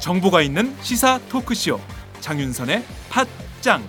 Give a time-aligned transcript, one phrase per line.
[0.00, 1.78] 정보가 있는 시사 토크쇼
[2.20, 3.86] 장윤선의 팟짱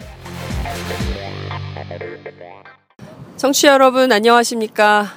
[3.38, 5.08] 청취자 여러분 안녕하십니까?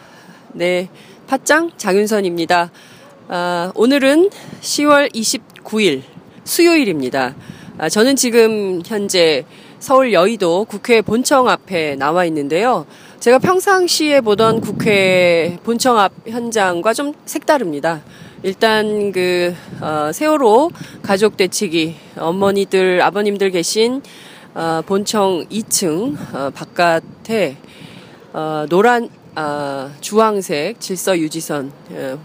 [0.53, 0.89] 네,
[1.27, 2.71] 팟짱 장윤선입니다.
[3.27, 4.31] 아, 오늘은
[4.61, 6.05] 10월 29일
[6.45, 7.35] 수요일입니다.
[7.83, 9.45] 아, 저는 지금 현재
[9.81, 12.87] 서울 여의도 국회 본청 앞에 나와 있는데요.
[13.19, 18.03] 제가 평상시에 보던 국회 본청 앞 현장과 좀 색다릅니다.
[18.45, 20.71] 일단 그 어, 세월호
[21.03, 24.01] 가족 대치기 어머니들 아버님들 계신
[24.55, 27.57] 어, 본청 2층 어, 바깥에
[28.33, 32.19] 어, 노란 아, 주황색 질서 유지선 어,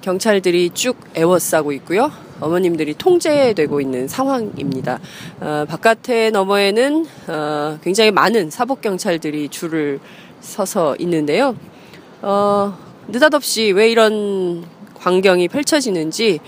[0.00, 2.12] 경찰들이 쭉 에워싸고 있고요.
[2.44, 5.00] 어머님들이 통제되고 있는 상황입니다.
[5.40, 9.98] 어, 바깥에 너머에는 어, 굉장히 많은 사복 경찰들이 줄을
[10.40, 11.56] 서서 있는데요.
[12.20, 12.76] 어,
[13.08, 16.40] 느닷없이 왜 이런 광경이 펼쳐지는지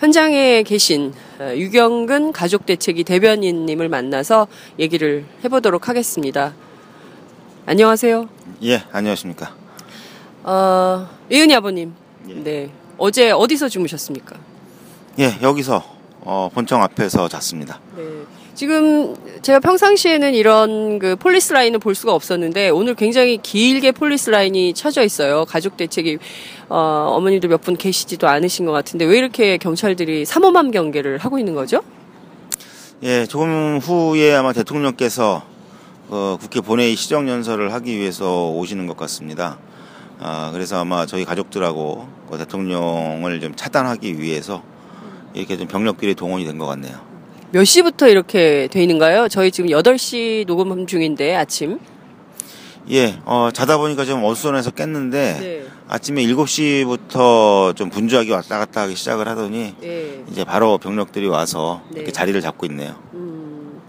[0.00, 4.48] 현장에 계신 어, 유경근 가족대책위 대변인님을 만나서
[4.80, 6.52] 얘기를 해보도록 하겠습니다.
[7.66, 8.28] 안녕하세요.
[8.64, 9.54] 예, 안녕하십니까.
[10.42, 11.94] 어, 이은희 아버님.
[12.28, 12.34] 예.
[12.34, 12.70] 네.
[12.98, 14.53] 어제 어디서 주무셨습니까?
[15.18, 15.82] 예, 여기서
[16.22, 17.78] 어, 본청 앞에서 잤습니다.
[17.96, 18.02] 네.
[18.54, 24.74] 지금 제가 평상시에는 이런 그 폴리스 라인을 볼 수가 없었는데 오늘 굉장히 길게 폴리스 라인이
[24.74, 25.44] 쳐져 있어요.
[25.44, 26.18] 가족 대책이
[26.68, 31.82] 어, 어머님들 몇분 계시지도 않으신 것 같은데 왜 이렇게 경찰들이 삼엄한 경계를 하고 있는 거죠?
[33.02, 35.42] 예, 조금 후에 아마 대통령께서
[36.08, 39.58] 어, 국회 본회의 시정 연설을 하기 위해서 오시는 것 같습니다.
[40.20, 44.62] 아, 그래서 아마 저희 가족들하고 그 대통령을 좀 차단하기 위해서
[45.34, 46.96] 이렇게 좀 병력들이 동원이 된 것 같네요.
[47.50, 49.28] 몇 시부터 이렇게 돼 있는가요?
[49.28, 51.78] 저희 지금 8시 녹음 중인데 아침.
[52.90, 55.62] 예, 어, 자다 보니까 좀 어수선해서 깼는데 네.
[55.88, 60.22] 아침에 7시부터 좀 분주하게 왔다 갔다 하기 시작을 하더니 네.
[60.30, 61.98] 이제 바로 병력들이 와서 네.
[62.00, 62.94] 이렇게 자리를 잡고 있네요.
[63.14, 63.80] 음,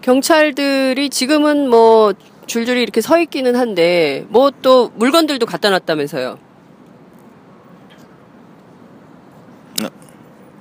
[0.00, 2.12] 경찰들이 지금은 뭐
[2.46, 6.38] 줄줄이 이렇게 서 있기는 한데 뭐 또 물건들도 갖다 놨다면서요.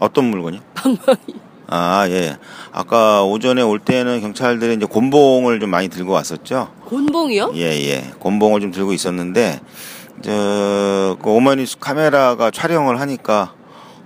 [0.04, 0.60] 어떤 물건이요?
[1.68, 2.36] 아, 예.
[2.74, 6.68] 아까 오전에 올 때는 경찰들이 이제 곤봉을 좀 많이 들고 왔었죠.
[6.86, 7.54] 곤봉이요?
[7.56, 8.12] 예, 예.
[8.20, 9.62] 곤봉을 좀 들고 있었는데,
[10.22, 13.54] 저, 그 오마이뉴스 카메라가 촬영을 하니까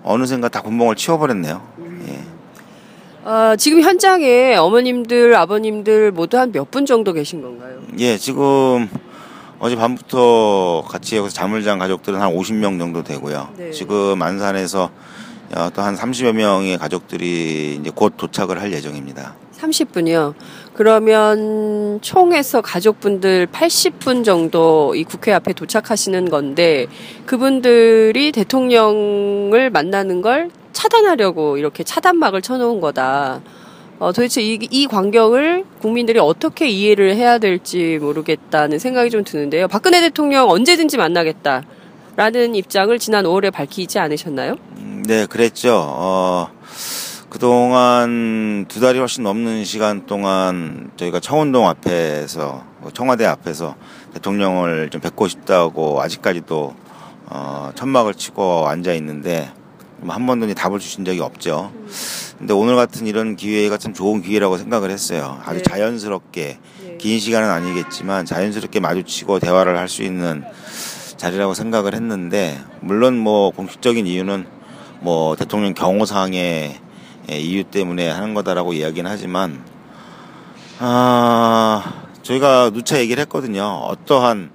[0.04, 1.62] 어느샌가 다 곤봉을 치워버렸네요.
[2.10, 2.20] 예.
[3.26, 7.80] 아, 지금 현장에 어머님들, 아버님들 모두 한 몇 분 정도 계신 건가요?
[7.98, 8.88] 예, 지금
[9.60, 11.34] 어제 밤부터 같이 여기서
[11.64, 13.50] 잔 가족들은 한 50명 정도 되고요.
[13.58, 13.72] 네.
[13.72, 14.92] 지금 안산에서
[15.74, 19.36] 또 한 30여 명의 가족들이 이제 곧 도착을 할 예정입니다.
[19.58, 20.34] 30분이요.
[20.74, 26.88] 그러면 총에서 가족분들 80분 정도 이 국회 앞에 도착하시는 건데
[27.26, 33.42] 그분들이 대통령을 만나는 걸 차단하려고 이렇게 차단막을 쳐놓은 거다.
[34.00, 39.68] 어, 도대체 이, 이 광경을 국민들이 어떻게 이해를 해야 될지 모르겠다는 생각이 좀 드는데요.
[39.68, 41.64] 박근혜 대통령 언제든지 만나겠다.
[42.18, 44.56] 라는 입장을 지난 5월에 밝히지 않으셨나요?
[44.78, 45.76] 음, 네, 그랬죠.
[45.76, 46.50] 어,
[47.30, 52.64] 그동안 두 달이 훨씬 넘는 시간 동안 저희가 청운동 앞에서,
[52.96, 53.76] 청와대 앞에서
[54.16, 56.76] 대통령을 좀 뵙고 싶다고 아직까지도
[57.28, 59.52] 어, 천막을 치고 앉아 있는데
[59.98, 61.72] 뭐한 번도 이제 답을 주신 적이 없죠.
[62.40, 65.40] 근데 오늘 같은 이런 기회가 참 좋은 기회라고 생각을 했어요.
[65.46, 65.62] 아주 네.
[65.62, 66.58] 자연스럽게
[66.98, 70.44] 긴 시간은 아니겠지만 자연스럽게 마주치고 대화를 할 수 있는
[71.18, 74.46] 자리라고 생각을 했는데 물론 뭐 공식적인 이유는
[75.02, 76.80] 뭐 대통령 경호상의
[77.30, 79.62] 예, 이유 때문에 하는 거다라고 이야기는 하지만
[80.80, 83.64] 아 저희가 누차 얘기를 했거든요.
[83.64, 84.52] 어떠한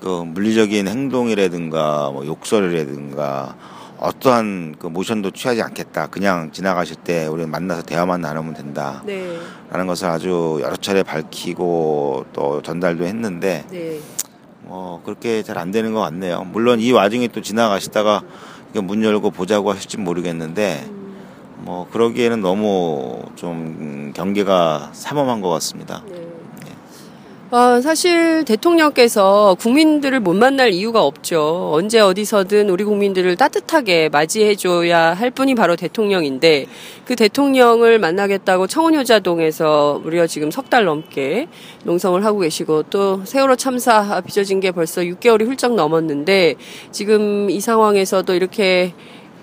[0.00, 3.56] 그 물리적인 행동이라든가 뭐 욕설이라든가
[3.98, 6.06] 어떠한 그 모션도 취하지 않겠다.
[6.06, 9.02] 그냥 지나가실 때 우리 만나서 대화만 나누면 된다.
[9.04, 9.38] 네.
[9.70, 13.98] 라는 것을 아주 여러 차례 밝히고 또 전달도 했는데 네.
[14.68, 16.44] 뭐 그렇게 잘 안 되는 것 같네요.
[16.52, 18.22] 물론 이 와중에 또 지나가시다가
[18.74, 20.88] 문 열고 보자고 하실지 모르겠는데
[21.56, 26.04] 뭐 그러기에는 너무 좀 경계가 삼엄한 것 같습니다.
[27.50, 31.70] 어, 사실 대통령께서 국민들을 못 만날 이유가 없죠.
[31.72, 36.66] 언제 어디서든 우리 국민들을 따뜻하게 맞이해줘야 할 분이 바로 대통령인데
[37.06, 41.48] 그 대통령을 만나겠다고 청운효자동에서 무려 지금 석 달 넘게
[41.84, 46.56] 농성을 하고 계시고 또 세월호 참사 빚어진 게 벌써 6개월이 훌쩍 넘었는데
[46.92, 48.92] 지금 이 상황에서도 이렇게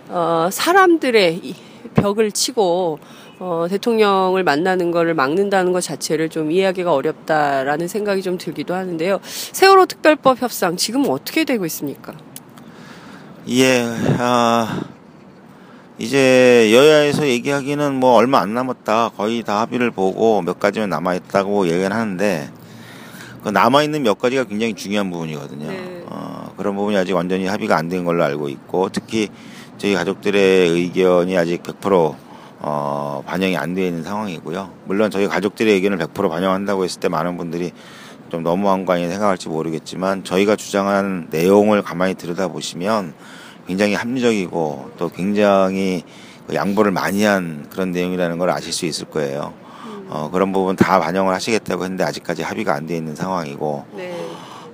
[0.10, 1.56] 어, 사람들의 이
[1.96, 3.00] 벽을 치고
[3.39, 9.19] 어, 대통령을 만나는 거를 막는다는 것 자체를 좀 이해하기가 어렵다라는 생각이 좀 들기도 하는데요.
[9.23, 12.13] 세월호 특별법 협상 지금 어떻게 되고 있습니까?
[13.49, 13.83] 예,
[14.17, 14.81] 아,
[15.97, 19.11] 이제 여야에서 얘기하기는 뭐 얼마 안 남았다.
[19.17, 22.49] 거의 다 합의를 보고 몇 가지만 남아있다고 얘기는 하는데,
[23.43, 25.67] 그 남아있는 몇 가지가 굉장히 중요한 부분이거든요.
[25.67, 26.03] 네.
[26.07, 29.27] 어, 그런 부분이 아직 완전히 합의가 안 된 걸로 알고 있고, 특히
[29.77, 32.15] 저희 가족들의 의견이 아직 100%
[32.60, 34.72] 어, 반영이 안 되어 있는 상황이고요.
[34.86, 37.72] 물론 저희 가족들의 의견을 100% 반영한다고 했을 때 많은 분들이
[38.30, 43.13] 좀 너무한 거 아니 생각할지 모르겠지만 저희가 주장한 내용을 가만히 들여다보시면
[43.68, 46.04] 굉장히 합리적이고 또 굉장히
[46.48, 49.54] 그 양보를 많이 한 그런 내용이라는 걸 아실 수 있을 거예요.
[50.07, 54.16] 어, 그런 부분 다 반영을 하시겠다고 했는데 아직까지 합의가 안 되어 있는 상황이고 네.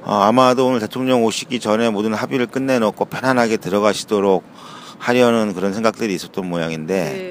[0.04, 4.44] 어, 아마도 오늘 대통령 오시기 전에 모든 합의를 끝내놓고 편안하게 들어가시도록
[4.98, 7.31] 하려는 그런 생각들이 있었던 모양인데 네.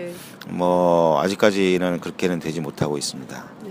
[0.52, 3.44] 뭐 아직까지는 그렇게는 되지 못하고 있습니다.
[3.64, 3.70] 네.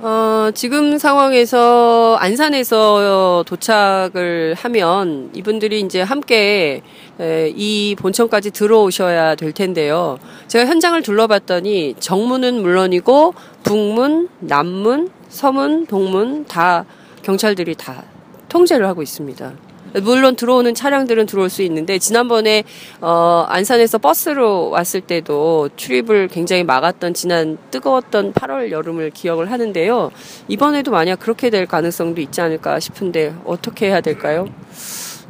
[0.00, 6.82] 어, 지금 상황에서 안산에서 도착을 하면 이분들이 이제 함께
[7.20, 10.18] 에, 이 본청까지 들어오셔야 될 텐데요.
[10.48, 16.84] 제가 현장을 둘러봤더니 정문은 물론이고 북문, 남문, 서문, 동문 다
[17.22, 18.02] 경찰들이 다
[18.48, 19.52] 통제를 하고 있습니다.
[20.00, 22.64] 물론 들어오는 차량들은 들어올 수 있는데 지난번에
[23.00, 30.10] 어 안산에서 버스로 왔을 때도 출입을 굉장히 막았던 지난 뜨거웠던 8월 여름을 기억을 하는데요.
[30.48, 34.48] 이번에도 만약 그렇게 될 가능성도 있지 않을까 싶은데 어떻게 해야 될까요?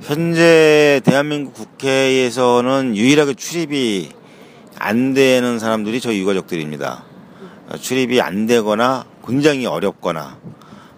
[0.03, 4.11] 현재 대한민국 국회에서는 유일하게 출입이
[4.79, 7.05] 안 되는 사람들이 저희 유가족들입니다.
[7.69, 10.39] 어, 출입이 안 되거나 굉장히 어렵거나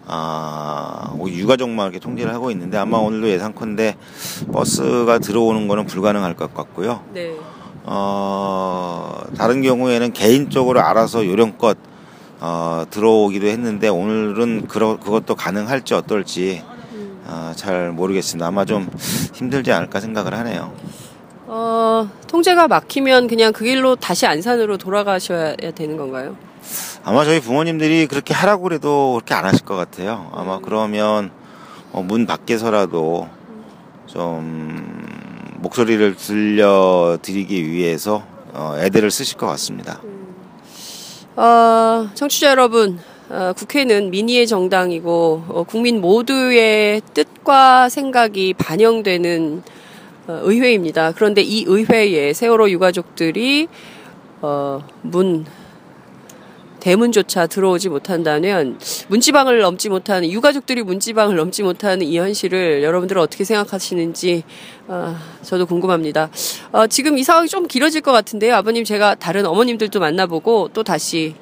[0.07, 3.97] 아, 뭐 유가족만 이렇게 통제를 하고 있는데 아마 오늘도 예상컨대
[4.51, 7.01] 버스가 들어오는 거는 불가능할 것 같고요.
[7.13, 7.35] 네.
[7.83, 11.77] 어, 다른 경우에는 개인적으로 알아서 요령껏
[12.39, 16.63] 어, 들어오기도 했는데 오늘은 그러, 그것도 가능할지 어떨지
[17.25, 18.45] 어, 잘 모르겠습니다.
[18.47, 18.89] 아마 좀
[19.33, 20.73] 힘들지 않을까 생각을 하네요.
[21.47, 26.35] 어, 통제가 막히면 그냥 그 길로 다시 안산으로 돌아가셔야 되는 건가요?
[27.03, 30.31] 아마 저희 부모님들이 그렇게 하라고 그래도 그렇게 안 하실 것 같아요.
[30.33, 31.31] 아마 그러면
[31.91, 33.29] 어, 문 밖에서라도
[34.07, 35.05] 좀
[35.57, 38.23] 목소리를 들려드리기 위해서
[38.53, 40.01] 어, 애들을 쓰실 것 같습니다.
[41.35, 49.63] 어, 청취자 여러분, 어, 국회는 민의의 정당이고 어, 국민 모두의 뜻과 생각이 반영되는
[50.27, 51.11] 어, 의회입니다.
[51.11, 53.67] 그런데 이 의회에 세월호 유가족들이
[54.41, 55.45] 어, 문
[56.85, 64.43] 대문조차 들어오지 못한다면 문지방을 넘지 못하는 유가족들이 문지방을 넘지 못하는 이 현실을 여러분들은 어떻게 생각하시는지
[64.87, 66.29] 어, 저도 궁금합니다.
[66.71, 68.53] 어, 지금 이 상황이 좀 길어질 것 같은데요.
[68.53, 71.33] 아버님 제가 다른 어머님들도 만나보고 또 다시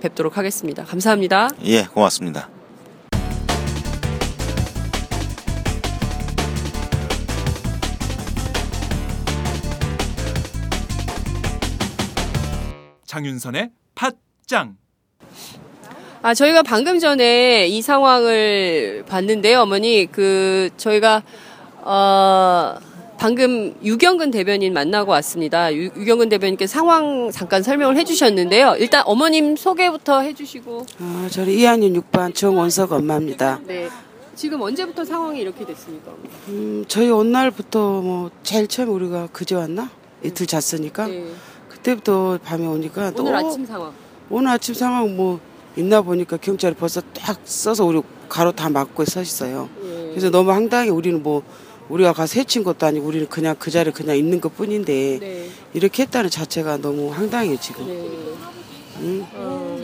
[0.00, 0.82] 뵙도록 하겠습니다.
[0.82, 1.48] 감사합니다.
[1.64, 2.48] 예, 고맙습니다.
[13.06, 14.10] 장윤선의 팟
[14.46, 14.76] 짱
[16.22, 20.06] 아, 저희가 방금 전에 이 상황을 봤는데요, 어머니.
[20.10, 21.22] 그, 저희가,
[21.82, 22.76] 어,
[23.16, 25.72] 방금 유경근 대변인 만나고 왔습니다.
[25.74, 28.76] 유, 유경근 대변인께 상황 잠깐 설명을 해주셨는데요.
[28.78, 30.86] 일단 어머님 소개부터 해주시고.
[31.00, 33.60] 어, 저는 이한윤 6반 정원석 엄마입니다.
[33.66, 33.88] 네.
[34.34, 36.12] 지금 언제부터 상황이 이렇게 됐습니까?
[36.48, 39.90] 음, 저희 온 날부터 뭐 제일 처음 우리가 그제 왔나?
[40.24, 41.24] 이틀 잤으니까 네.
[41.68, 43.92] 그때부터 밤에 오니까 또 오늘 아침 상황.
[44.30, 45.40] 오늘 아침 상황 뭐
[45.76, 49.68] 있나 보니까 경찰이 벌써 딱 써서 우리 가로 다 막고 서 있어요.
[49.84, 50.08] 예.
[50.10, 51.42] 그래서 너무 황당해 우리는 뭐
[51.88, 55.50] 우리가 가서 해친 것도 아니고 우리는 그냥 그 자리에 그냥 있는 것 뿐인데 네.
[55.74, 57.86] 이렇게 했다는 자체가 너무 황당해요 지금.
[57.86, 58.08] 네.
[59.00, 59.26] 응?
[59.34, 59.76] 어.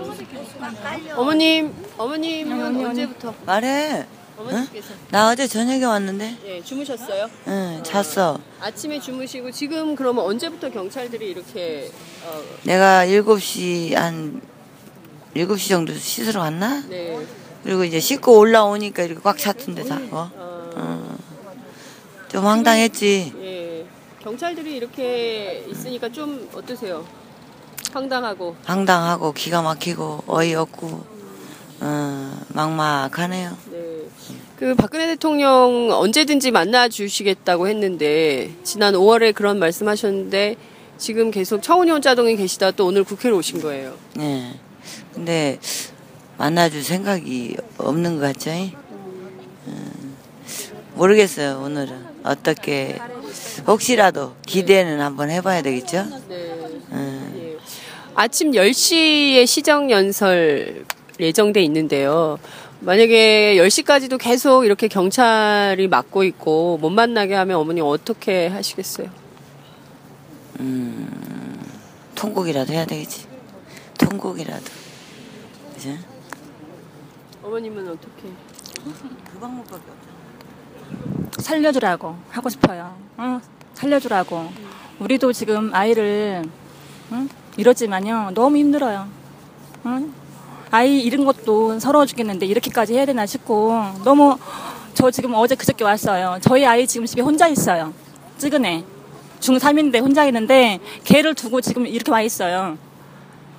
[1.16, 3.34] 어머님, 어머님은 언제부터?
[3.44, 4.06] 말해.
[4.42, 4.88] 어머님께서.
[5.10, 7.28] 나 어제 저녁에 왔는데, 예, 주무셨어요?
[7.48, 8.38] 응, 잤어.
[8.60, 11.90] 아침에 주무시고 지금 그러면 언제부터 경찰들이 이렇게
[12.24, 14.40] 어, 내가 7시, 한,
[15.34, 16.82] 7시 정도 씻으러 갔나?
[16.88, 17.18] 네.
[17.64, 19.96] 그리고 이제 씻고 올라오니까 이렇게 꽉 찼던데, 다.
[20.10, 20.30] 어?
[20.34, 21.16] 어, 어.
[22.28, 23.32] 좀 황당했지.
[23.42, 23.86] 예.
[24.22, 27.04] 경찰들이 이렇게 있으니까 좀 어떠세요?
[27.92, 31.04] 황당하고 황당하고, 기가 막히고, 어이없고,
[31.80, 33.56] 어, 막막하네요.
[34.30, 34.36] 네.
[34.58, 40.56] 그 박근혜 대통령 언제든지 만나 주시겠다고 했는데 지난 5월에 그런 말씀하셨는데
[40.98, 43.96] 지금 계속 청운이 혼자동에 계시다 또 오늘 국회로 오신 거예요.
[44.14, 44.54] 네.
[45.12, 45.58] 근데,
[46.38, 48.50] 만나줄 생각이 없는 것 같죠?
[49.66, 50.16] 음,
[50.94, 52.06] 모르겠어요, 오늘은.
[52.24, 52.98] 어떻게,
[53.66, 56.06] 혹시라도 기대는 한번 해봐야 되겠죠?
[56.28, 56.36] 네.
[56.92, 57.34] 음.
[57.36, 57.56] 예.
[58.14, 60.84] 아침 10시에 시정 연설
[61.18, 62.38] 예정돼 있는데요.
[62.82, 69.08] 만약에 10시까지도 계속 이렇게 경찰이 막고 있고 못 만나게 하면 어머니 어떻게 하시겠어요?
[72.16, 73.26] 통곡이라도 해야 되겠지.
[73.98, 74.64] 통곡이라도.
[75.74, 75.90] 그죠?
[77.42, 78.28] 어머님은 어떻게?
[79.32, 81.30] 그 방법밖에 없잖아.
[81.38, 82.96] 살려주라고 하고 싶어요.
[83.16, 83.40] 어?
[83.74, 84.50] 살려주라고.
[84.98, 86.44] 우리도 지금 아이를
[87.12, 87.28] 응?
[87.56, 89.08] 이러지만요 너무 힘들어요.
[89.86, 90.21] 응?
[90.72, 93.74] 아이 잃은 것도 서러워 죽겠는데 이렇게까지 해야 되나 싶고
[94.04, 94.38] 너무
[94.94, 96.38] 저 지금 어제 그저께 왔어요.
[96.40, 97.92] 저희 아이 지금 집에 혼자 있어요.
[98.38, 98.82] 찌그네.
[99.38, 102.78] 중3인데 혼자 있는데 걔를 두고 지금 이렇게 와 있어요.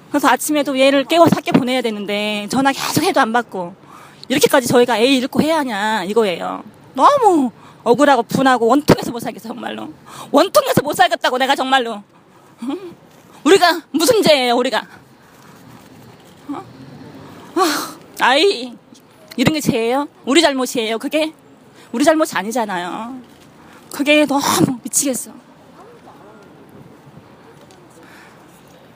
[0.10, 3.76] 그래서 아침에도 얘를 깨워서 학교 보내야 되는데 전화 계속 해도 안 받고
[4.28, 6.64] 이렇게까지 저희가 애 잃고 해야 하냐 이거예요.
[6.96, 7.52] 너무
[7.84, 9.94] 억울하고 분하고 원통해서 못 살겠어 정말로.
[10.32, 12.02] 원통해서 못 살겠다고 내가 정말로.
[12.64, 12.96] 응?
[13.44, 15.03] 우리가 무슨 죄예요 우리가.
[17.56, 17.62] 어?
[17.62, 18.74] 아, 아이
[19.36, 20.08] 이런 게 죄예요?
[20.26, 21.34] 우리 잘못이에요 그게?
[21.92, 23.22] 우리 잘못이 아니잖아요.
[23.94, 24.42] 그게 너무
[24.84, 25.32] 미치겠어.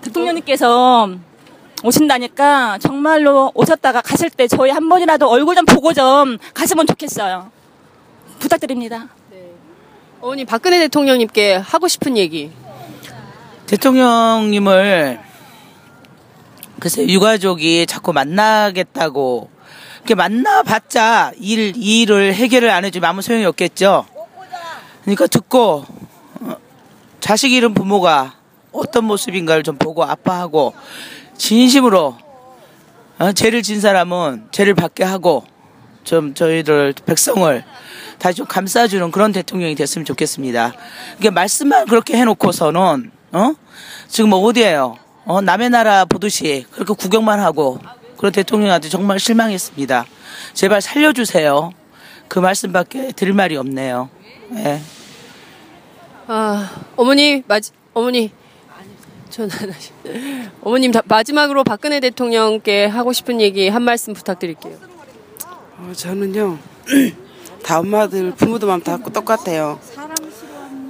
[0.02, 1.10] 대통령님께서
[1.84, 7.52] 오신다니까 정말로 오셨다가 가실 때 저희 한 번이라도 얼굴 좀 보고 좀 가시면 좋겠어요.
[8.40, 9.10] 부탁드립니다.
[10.20, 12.52] 어머니 박근혜 대통령님께 하고 싶은 얘기.
[13.68, 15.20] 대통령님을
[16.80, 19.50] 글쎄 유가족이 자꾸 만나겠다고
[19.98, 24.06] 이렇게 만나봤자 일, 이 일을 해결을 안 해주면 아무 소용이 없겠죠.
[25.02, 25.86] 그러니까 듣고
[26.42, 26.56] 어,
[27.20, 28.36] 자식 잃은 부모가
[28.72, 30.74] 어떤 모습인가를 좀 보고 아파하고
[31.38, 32.18] 진심으로
[33.20, 35.46] 어, 죄를 진 사람은 죄를 받게 하고
[36.04, 37.64] 좀 저희들 백성을
[38.20, 40.74] 다시 좀 감싸주는 그런 대통령이 됐으면 좋겠습니다.
[41.20, 43.54] 이게 말씀만 그렇게 해놓고서는 어
[44.08, 45.07] 지금 어디에요?
[45.28, 47.80] 어 남의 나라 보듯이 그렇게 구경만 하고
[48.18, 50.06] 그런 대통령한테 정말 실망했습니다.
[50.54, 51.72] 제발 살려주세요.
[52.28, 54.10] 그 말씀밖에 드릴 말이 없네요.
[54.56, 54.80] 예.
[56.28, 57.60] 아, 어머니, 마
[57.94, 58.32] 어머니.
[59.30, 59.54] 전화.
[60.62, 64.78] 어머님, 다- 마지막으로 박근혜 대통령께 하고 싶은 얘기 한 말씀 부탁드릴게요.
[65.80, 66.58] 어, 저는요
[67.64, 69.80] 다 엄마들 부모들 마음 다 똑같아요.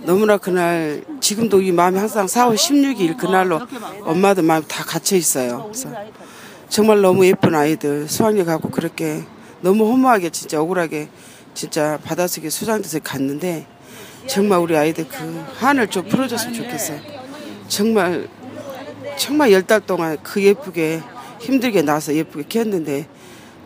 [0.07, 3.59] 너무나 그날 지금도 이 마음이 항상 4월 16일 그날로
[4.03, 5.63] 엄마들 마음 다 갇혀 있어요.
[5.63, 5.91] 그래서
[6.69, 9.25] 정말 너무 예쁜 아이들 수학여행 가고 그렇게
[9.59, 11.09] 너무 허무하게 진짜 억울하게
[11.53, 13.67] 진짜 바닷속에 수장돼서 갔는데
[14.27, 17.01] 정말 우리 아이들 그 한을 좀 풀어줬으면 좋겠어요.
[17.67, 18.29] 정말
[19.17, 21.01] 정말 열 달 동안 그 예쁘게
[21.41, 23.07] 힘들게 나서 예쁘게 키웠는데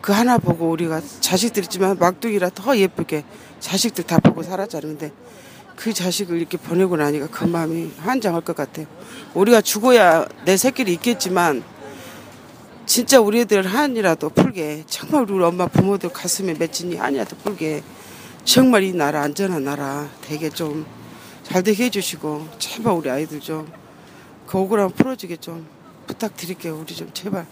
[0.00, 3.22] 그 하나 보고 우리가 자식들 있지만 막둥이라 더 예쁘게
[3.60, 4.98] 자식들 다 보고 살았잖아요.
[4.98, 5.12] 근데
[5.76, 8.86] 그 자식을 이렇게 보내고 나니까 그 마음이 한장할 것 같아요.
[9.34, 11.62] 우리가 죽어야 내 새끼를 있겠지만
[12.86, 17.82] 진짜 우리 애들 한이라도 풀게 정말 우리 엄마 부모들 가슴에 맺힌 이 한이라도 풀게
[18.44, 20.84] 정말 이 나라 안전한 나라 되게 좀
[21.42, 23.82] 잘 되게 해주시고 제발 우리 아이들 좀
[24.46, 25.66] 그 억울함 풀어주게 좀
[26.06, 26.78] 부탁드릴게요.
[26.78, 27.46] 우리 좀 제발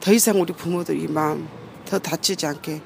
[0.00, 1.48] 더 이상 우리 부모들 이 마음
[1.86, 2.82] 더 다치지 않게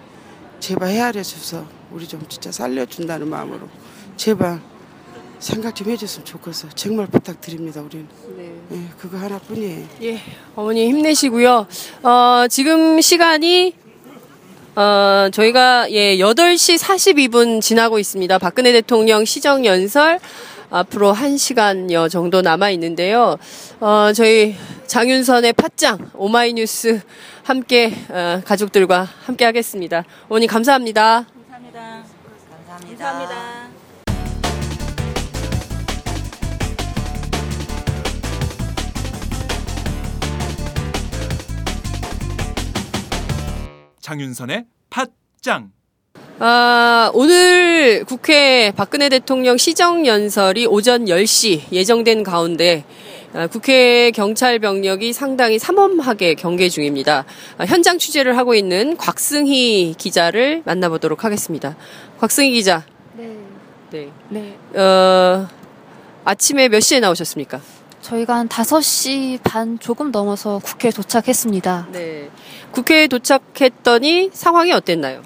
[0.61, 3.69] 제발 헤아려 줘서 우리 좀 진짜 살려준다는 마음으로
[4.17, 4.61] 제발
[5.39, 6.73] 생각 좀 해줬으면 좋겠어요.
[6.75, 7.81] 정말 부탁드립니다.
[7.83, 8.53] 우리는 네.
[8.73, 9.87] 예, 그거 하나뿐이에요.
[10.03, 10.21] 예,
[10.55, 11.67] 어머니 힘내시고요.
[12.03, 13.75] 어, 지금 시간이
[14.77, 18.39] 어, 저희가 예, 8시 42분 지나고 있습니다.
[18.39, 20.19] 박근혜 대통령 시정 연설
[20.71, 23.37] 앞으로 1시간여 정도 남아 있는데요.
[23.81, 27.01] 어, 저희 장윤선의 팟짱 오마이뉴스
[27.43, 30.05] 함께 어, 가족들과 함께 하겠습니다.
[30.29, 31.27] 어머니 감사합니다.
[31.51, 32.05] 감사합니다.
[32.67, 33.05] 감사합니다.
[33.05, 33.56] 감사합니다.
[44.07, 45.73] 장윤선의 팟짱.
[46.39, 52.85] 아, 오늘 국회 박근혜 대통령 시정연설이 오전 10시 예정된 가운데
[53.35, 57.25] 아, 국회 경찰 병력이 상당히 삼엄하게 경계 중입니다.
[57.59, 61.77] 아, 현장 취재를 하고 있는 곽승희 기자를 만나보도록 하겠습니다.
[62.21, 62.87] 곽승희 기자.
[63.15, 63.37] 네.
[63.91, 64.09] 네.
[64.29, 64.81] 네.
[64.81, 65.49] 어,
[66.25, 67.61] 아침에 몇 시에 나오셨습니까?
[68.07, 71.89] 저희가 한 5시 반 조금 넘어서 국회에 도착했습니다.
[71.91, 72.31] 네.
[72.71, 75.23] 국회에 도착했더니 상황이 어땠나요?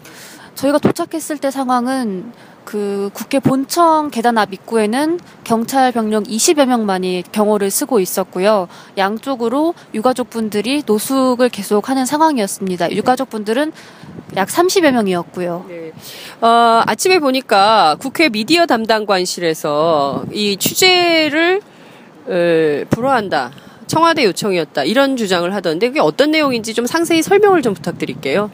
[0.55, 2.33] 저희가 도착했을 때 상황은
[2.65, 8.69] 그 국회 본청 계단 앞 입구에는 경찰 병력 20여 명만이 경호를 쓰고 있었고요.
[8.97, 12.93] 양쪽으로 유가족분들이 노숙을 계속 하는 상황이었습니다.
[12.93, 13.73] 유가족분들은
[14.37, 15.67] 약 30여 명이었고요.
[15.69, 15.93] 네.
[16.41, 21.61] 어, 아침에 보니까 국회 미디어 담당관실에서 이 취재를
[22.31, 23.51] 어, 불허한다.
[23.87, 28.51] 청와대 요청이었다 이런 주장을 하던데 그게 어떤 내용인지 좀 상세히 설명을 좀 부탁드릴게요.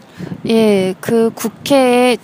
[0.49, 2.17] 예, 그 국회에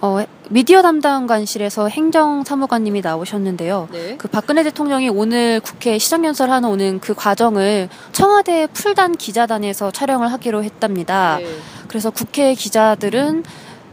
[0.00, 3.88] 어, 미디어 담당관실에서 행정사무관님이 나오셨는데요.
[3.92, 4.16] 네.
[4.16, 11.38] 그 박근혜 대통령이 오늘 국회 시정연설하는 오는 그 과정을 청와대 풀단 기자단에서 촬영을 하기로 했답니다.
[11.38, 11.46] 네.
[11.86, 13.44] 그래서 국회 기자들은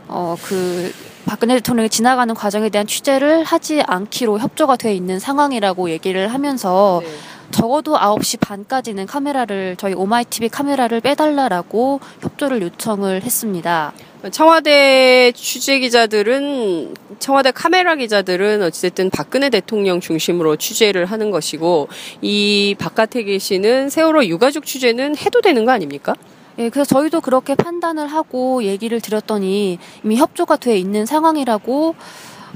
[0.08, 0.92] 어, 그
[1.26, 7.10] 박근혜 대통령이 지나가는 과정에 대한 취재를 하지 않기로 협조가 돼 있는 상황이라고 얘기를 하면서 네.
[7.52, 13.94] 적어도 9시 반까지는 카메라를 저희 오마이TV 카메라를 빼달라라고 협조를 요청을 했습니다.
[14.32, 21.88] 청와대 취재 기자들은 청와대 카메라 기자들은 어찌됐든 박근혜 대통령 중심으로 취재를 하는 것이고
[22.22, 26.16] 이 바깥에 계시는 세월호 유가족 취재는 해도 되는 거 아닙니까?
[26.58, 31.96] 예, 그래서 저희도 그렇게 판단을 하고 얘기를 드렸더니 이미 협조가 돼 있는 상황이라고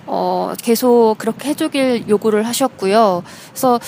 [0.05, 3.23] 어, 계속 그렇게 해주길 요구를 하셨고요.
[3.49, 3.79] 그래서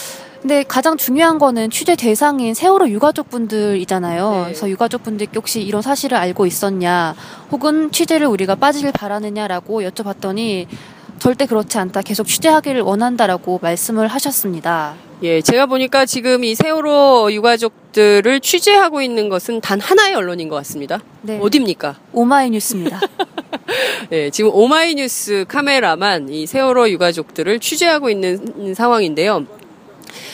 [0.41, 4.32] 근데 가장 중요한 거는 취재 대상인 세월호 유가족분들이잖아요.
[4.32, 4.44] 네.
[4.46, 7.15] 그래서 유가족분들께 혹시 이런 사실을 알고 있었냐,
[7.51, 10.65] 혹은 취재를 우리가 빠지길 바라느냐라고 여쭤봤더니
[11.20, 12.01] 절대 그렇지 않다.
[12.01, 14.96] 계속 취재하기를 원한다라고 말씀을 하셨습니다.
[15.24, 21.00] 예, 제가 보니까 지금 이 세월호 유가족들을 취재하고 있는 것은 단 하나의 언론인 것 같습니다.
[21.22, 21.38] 네.
[21.40, 22.00] 어딥니까?
[22.12, 23.00] 오마이뉴스입니다.
[24.12, 29.46] 예, 지금 오마이뉴스 카메라만 이 세월호 유가족들을 취재하고 있는 상황인데요.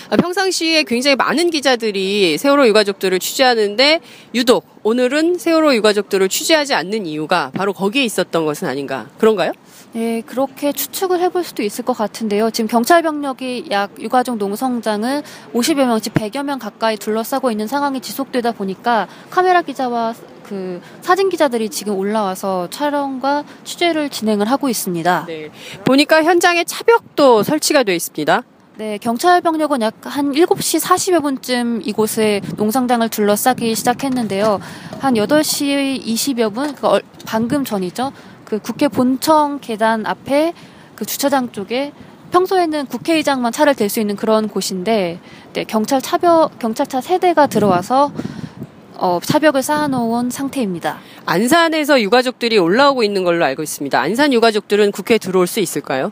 [0.09, 3.99] 아, 평상시에 굉장히 많은 기자들이 세월호 유가족들을 취재하는데
[4.35, 9.51] 유독 오늘은 세월호 유가족들을 취재하지 않는 이유가 바로 거기에 있었던 것은 아닌가 그런가요?
[9.93, 12.51] 네, 그렇게 추측을 해볼 수도 있을 것 같은데요.
[12.51, 18.51] 지금 경찰 병력이 약 유가족 농성장을 50여 명씩 100여 명 가까이 둘러싸고 있는 상황이 지속되다
[18.51, 20.13] 보니까 카메라 기자와
[20.43, 25.25] 그 사진 기자들이 지금 올라와서 촬영과 취재를 진행을 하고 있습니다.
[25.27, 25.49] 네,
[25.83, 28.43] 보니까 현장에 차벽도 설치가 되어 있습니다.
[28.77, 34.59] 네, 경찰 병력은 약 한 7시 40여 분쯤 이곳에 농성장을 둘러싸기 시작했는데요.
[34.99, 38.11] 한 8시 20여 분, 그 얼- 방금 전이죠.
[38.47, 40.53] 그 국회 본청 계단 앞에
[40.95, 41.91] 그 주차장 쪽에
[42.31, 45.19] 평소에는 국회의장만 차를 댈 수 있는 그런 곳인데,
[45.51, 48.11] 네, 경찰 차벽, 경찰차 세 대가 들어와서
[48.95, 50.97] 어, 차벽을 쌓아놓은 상태입니다.
[51.25, 53.99] 안산에서 유가족들이 올라오고 있는 걸로 알고 있습니다.
[53.99, 56.11] 안산 유가족들은 국회에 들어올 수 있을까요?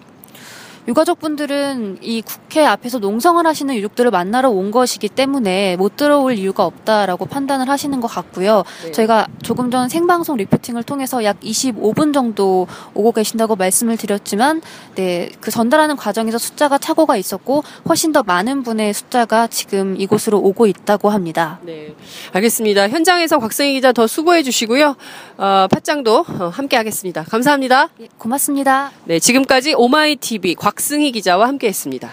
[0.87, 7.25] 유가족분들은 이 국회 앞에서 농성을 하시는 유족들을 만나러 온 것이기 때문에 못 들어올 이유가 없다라고
[7.25, 8.63] 판단을 하시는 것 같고요.
[8.83, 8.91] 네.
[8.91, 14.61] 저희가 조금 전 생방송 리포팅을 통해서 약 25분 정도 오고 계신다고 말씀을 드렸지만,
[14.95, 20.67] 네, 그 전달하는 과정에서 숫자가 착오가 있었고, 훨씬 더 많은 분의 숫자가 지금 이곳으로 오고
[20.67, 21.59] 있다고 합니다.
[21.63, 21.95] 네,
[22.33, 22.89] 알겠습니다.
[22.89, 24.95] 현장에서 곽승희 기자 더 수고해 주시고요.
[25.37, 27.23] 어, 팟짱도 어, 함께 하겠습니다.
[27.23, 27.89] 감사합니다.
[28.01, 28.91] 예, 고맙습니다.
[29.05, 32.11] 네, 지금까지 오마이 TV 곽 승희 기자와 함께 했습니다.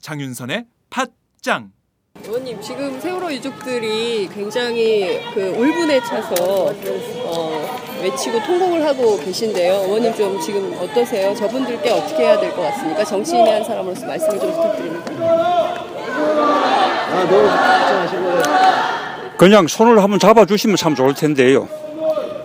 [0.00, 1.70] 장윤선의 팟짱
[2.24, 6.34] 의원님 지금 세월호 유족들이 굉장히 그 울분에 차서
[7.24, 9.84] 어, 외치고 통곡을 하고 계신데요.
[9.84, 11.34] 의원님 좀 지금 어떠세요?
[11.34, 13.04] 저분들께 어떻게 해야 될 것 같습니까?
[13.04, 15.82] 정치인의 한 사람으로서 말씀을 좀 부탁드립니다.
[19.36, 21.68] 그냥 손을 한번 잡아주시면 참 좋을 텐데요.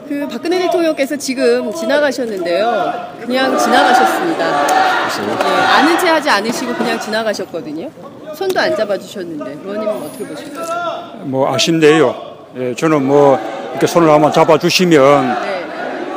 [0.07, 2.93] 그 박근혜 대통령께서 지금 지나가셨는데요.
[3.19, 4.67] 그냥 지나가셨습니다.
[4.67, 7.89] 예, 아는 채 하지 않으시고 그냥 지나가셨거든요.
[8.33, 11.21] 손도 안 잡아주셨는데 의원님은 어떻게 보실까요?
[11.23, 12.15] 뭐 아쉽네요.
[12.57, 13.37] 예, 저는 뭐
[13.71, 15.65] 이렇게 손을 한번 잡아주시면 네,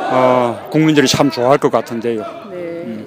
[0.09, 2.23] 어, 국민들이 참 좋아할 것 같은데요.
[2.51, 3.05] 네.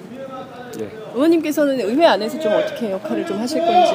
[0.79, 0.89] 예.
[1.13, 3.91] 의원님께서는 의회 안에서 좀 어떻게 역할을 좀 하실 건지.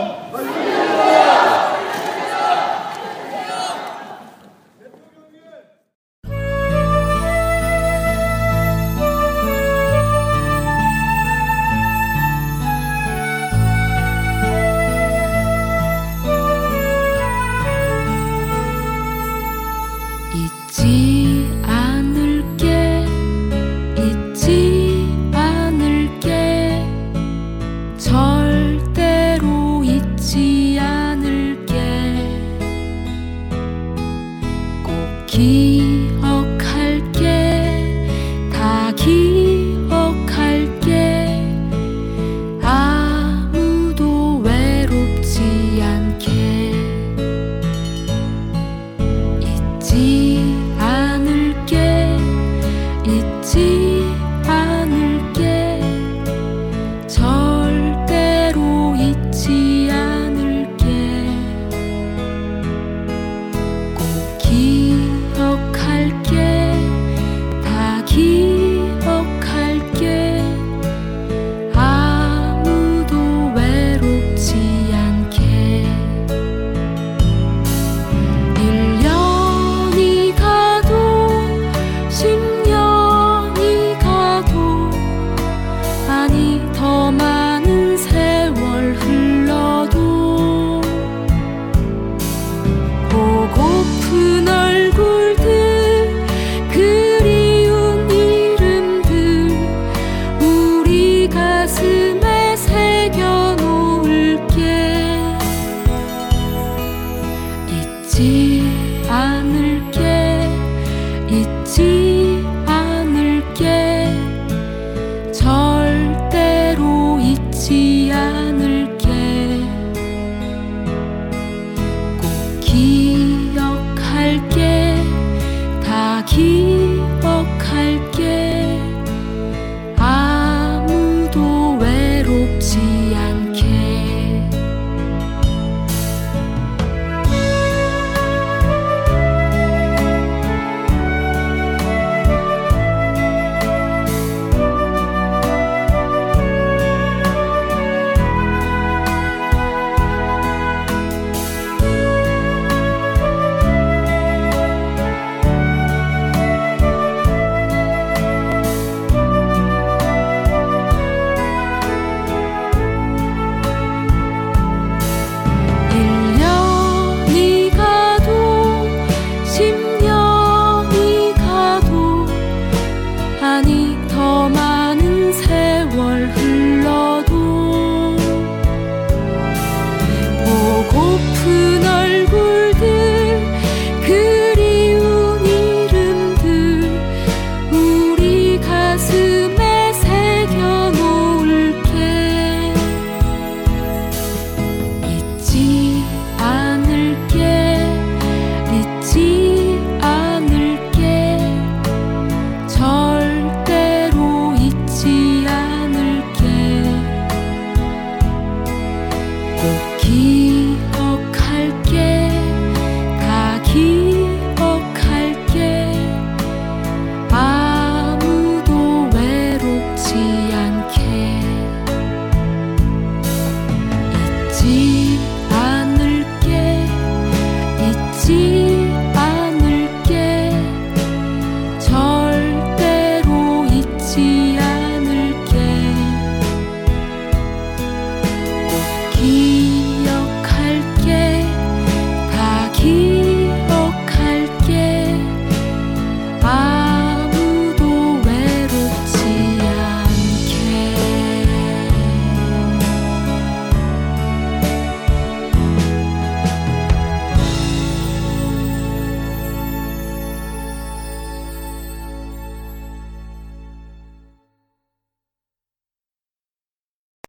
[49.90, 50.19] see